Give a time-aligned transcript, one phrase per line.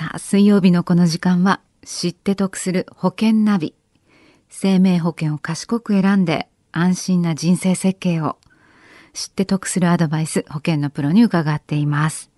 [0.00, 3.74] さあ、水曜日のこの時間は、知って得する保険ナビ。
[4.48, 8.38] 生命保険を賢く選んで、安心な人生設計を。
[9.12, 12.30] 知って得するアドバイス、保険のプロに伺っています。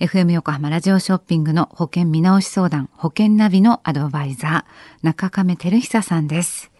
[0.00, 6.72] FM 横浜ラジオショッピングの保険見直し相談、保険ナビのアドバイザー、中亀照久さんです。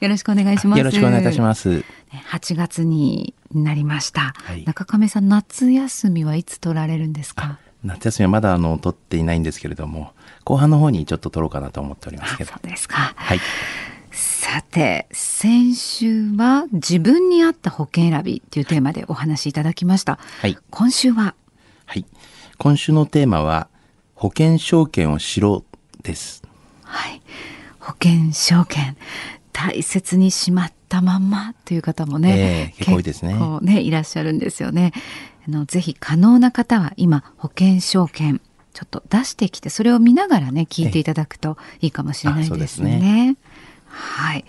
[0.00, 0.78] よろしくお願いします。
[0.78, 1.82] よろしくお願いいたします。
[2.30, 4.34] 8月になりました。
[4.44, 7.58] はい、中亀さん、夏休みはいつ取られるんですか？
[7.84, 10.12] 夏休みはまだあの取っていないんですけれども、
[10.44, 12.52] 後半の方にちょっと取ろうかなと思っておりますけど。
[12.52, 13.14] そうですか。
[13.16, 13.40] はい。
[14.12, 20.18] さて、先週は自分に合った保険選びというテーマでお話しいただきました。
[20.40, 20.58] はい。
[20.70, 21.34] 今週は？
[21.86, 22.04] はい。
[22.58, 23.68] 今週のテーマは、
[24.14, 25.64] 保険証券をしろ
[26.02, 26.42] です。
[26.82, 27.22] はい。
[27.78, 28.96] 保険証券。
[29.52, 33.36] 大切にしまったまんまという方もね、えー、結構多いですね。
[33.60, 34.92] ね、いらっしゃるんですよね。
[35.50, 38.40] あのぜひ可能な方は今保険証券
[38.72, 42.66] ちょっと出してきてそれを見ながらね聞いていただくといいかもしれないですね。
[42.68, 43.36] すね
[43.86, 44.44] はい、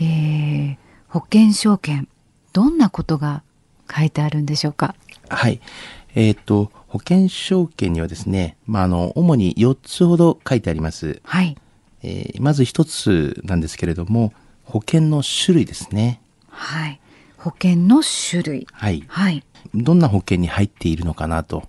[0.00, 0.76] ー、
[1.08, 2.08] 保険証券
[2.52, 3.44] どんなことが
[3.88, 4.96] 書いてあるんでしょうか？
[5.28, 5.60] はい。
[6.16, 11.20] えっ、ー、と保険証券にはですね、まああの主に4つほど書いてあります。
[11.22, 11.56] はい。
[12.02, 14.32] えー、まず1つなんですけれども
[14.64, 16.20] 保険の種類ですね。
[16.48, 17.00] はい。
[17.44, 18.66] 保険の種類。
[18.72, 19.04] はい。
[19.06, 19.44] はい。
[19.74, 21.68] どんな保険に入っているのかなと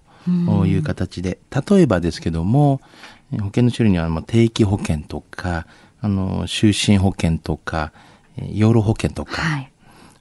[0.65, 2.79] いう形で、例えばですけども、
[3.31, 5.67] 保険の種類には定期保険とか、
[5.99, 7.91] あの、就寝保険とか、
[8.37, 9.71] 養老保険とか、はい、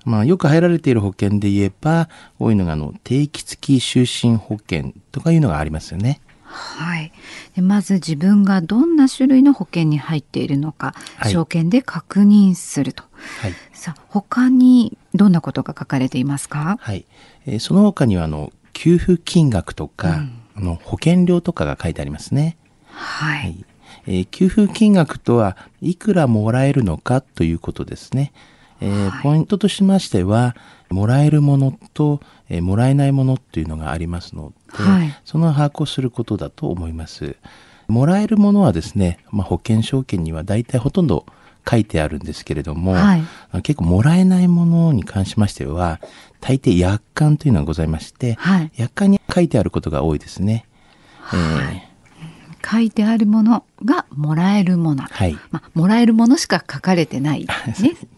[0.05, 2.08] まあ、よく入られている保険で言えば、
[2.41, 6.20] 多いのが、あの、定期付き就寝保険とかいうのがありますよね。
[6.55, 7.12] はい、
[7.56, 13.02] でまず自分がどんな種類の保険に入っているのか、はい、証券で確認すると、
[13.41, 17.05] はい、さあ他にどんなことが書かれていますか、はい。
[17.47, 22.56] えー、その他にはあの給付金額とか、うん、あの保険料とかが書いてありますね。
[22.86, 23.64] はい、はい、
[24.06, 28.33] えー、給付金額とはいくらもらえるのかということですね。
[28.81, 30.56] えー、はい、ポイントとしましては
[30.91, 37.37] もらえるものと、えー、もらえないものっていうのがありますので、はい、その把握をすることだと思います。
[37.88, 41.27] もらえるものはですね、まあ、保険証券には大体ほとんど
[41.69, 46.00] 書いてあるんですけれども、はい、結構もらえないものに関しましては
[46.41, 50.66] 大抵約款というのがございまして、はい、約款に書いてあることが多いですね。
[51.20, 51.36] は
[51.72, 51.94] い、えー。
[52.70, 57.47] 書いてあるものがもらえるもの、はい、まあ、もらえるものしか書かれてないね。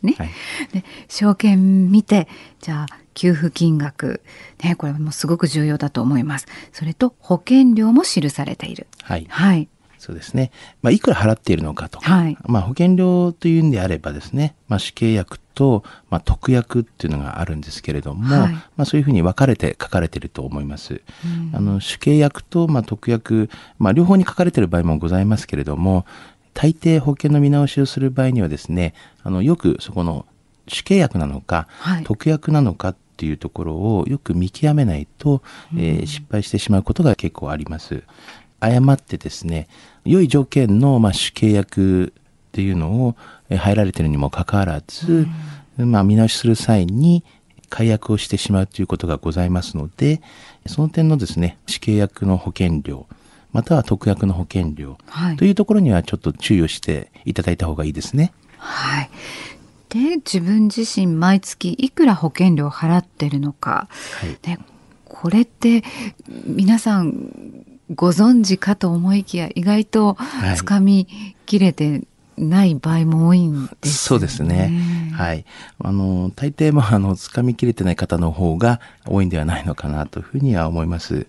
[0.02, 0.30] ね、はい、
[0.72, 2.28] で証券見て
[2.60, 4.22] じゃあ給付金額、
[4.62, 6.46] ね、これもすごく重要だと思います。
[6.72, 8.86] それと保険料も記されている。
[9.02, 9.68] はい、はい
[9.98, 10.50] そうですね。
[10.82, 12.00] まあ、いくら払っているのかと。
[12.00, 21.02] か、はい、まあ、保険料というんであればですね、まあ、死刑薬と、まあ、特約っていうのがあるんですけれども、はい、まあ、そういうふうに分かれて書かれていると思います。
[21.24, 26.06] うん、あの、死刑薬と、まあ、特約、まあ、両方に書かれている場合もございますけれども、
[26.54, 30.24] 大抵保険の見直しをする場合にはですね、あの、よくそこの
[30.68, 35.42] 死刑薬なのか、はい、特約なのかっていうところをよく見極めないと、
[35.72, 38.02] うん、えー、失敗してしまうことが結構あります。
[38.66, 39.69] 誤ってですね、
[40.04, 42.21] 良い条件の、まあ、主契約っ
[42.53, 43.16] ていうのを
[43.50, 45.27] 入られてるにもかかわらず、
[45.78, 47.25] うん、まあ、見直しする際に
[47.69, 50.21] 解約をしてしまうということがございますので、
[50.66, 53.06] その点のですね、主契約の保険料、
[53.53, 58.33] または特約の保険料、はい、というところにはちょっと注意をしていただいた方がいいですね。
[58.59, 59.10] はい。
[59.88, 63.88] で、自分自身毎月いくら保険料を払ってるのか、
[64.21, 64.59] はい、ね、
[65.04, 65.84] これって
[66.28, 70.16] 皆さんご存知かと思いきや意外と
[70.56, 71.06] つかみ
[71.47, 72.02] きれて
[72.36, 74.70] ない場合も多いんです、ね、そうですね。
[75.14, 75.44] はい。
[75.78, 81.26] あの、大抵もあの、つかみきれてない方の方が多いんではないのかなというふうには思います。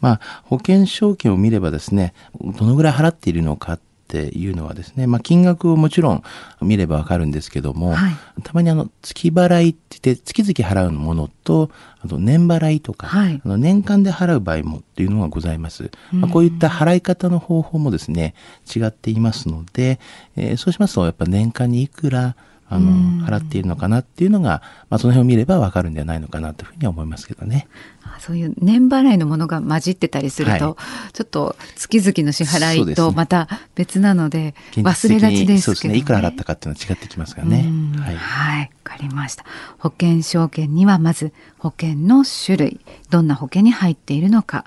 [0.00, 6.22] まあ、保険証券を見ればですね、どのぐらい払っているのかっていうのはですね、まあ、金額をもちろん
[6.60, 18.34] 見ればわかるんですけども、はい、たまにあの月払いって言って月々払うものとあと年払いとか、はい、あの年間で払う場合もっていうのがございます、まあ、こういった払い方の方法もですね
[18.74, 19.98] 違っていますので、
[20.36, 22.36] えー、そうしますとやっぱ年間にいくら
[22.68, 27.68] あの、払っているのかなっていうのが、まあ、その辺を見ればわかるんではないのかなというふうには思いますけどね。
[28.18, 37.68] そういう年払いのものが混じってたりすると、はい、ちょっと月々の支払いとまた別なので忘れがちですけど、ね、いくら払ったかっていうのは違ってきますからね。
[37.98, 39.44] はい、はい、わかりました。
[39.78, 42.80] 保険証券にはまず保険の種類、
[43.10, 44.64] どんな保険に入っているのか、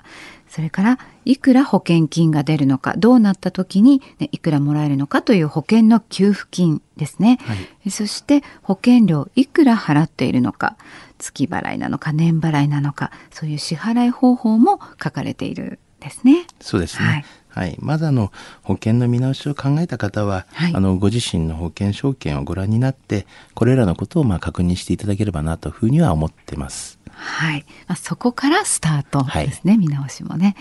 [0.50, 7.54] それからいくら保険金が出るのかどうなった時に、ね、いくらもらえるのかという保険の給付金ですね、は
[7.84, 10.76] い、そして保険料いくら払っているのか
[11.18, 16.46] 月払いなのか年払いなのかそういう支払い方法も書かれているですね。
[16.60, 17.24] そうですね。
[17.52, 18.32] はい、はい、まずあの
[18.62, 26.99] 保険の見直しを考えた方は、はい、あのご自身の保険証券をご覧になってこれらのことをまあ確認していただければなというふうには思ってます。
[27.20, 30.56] はい、まあ、そこからスタートですね、はい、見直しもね。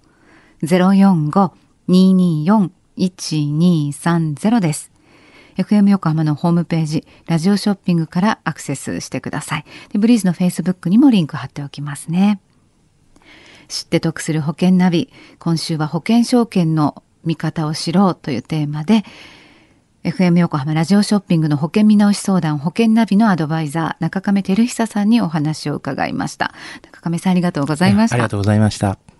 [1.89, 4.91] 045-224-1230です。
[5.57, 9.65] FM 横浜のホームページ、ラジオショッピングからアクセスしてください。
[9.91, 12.39] でブリーズの Facebook にもリンク貼っておきますね。
[13.67, 15.11] 知って得する保険ナビ。
[15.39, 19.03] 今週は保険証券の見方を知ろうというテーマで、
[20.03, 26.53] FM 横浜ラジオショッピングの保険見直し相談保険ナビのアドバイザー中亀照久さんにお話を伺いました
[26.83, 29.12] 中亀さんありがとうございましたありがとうございました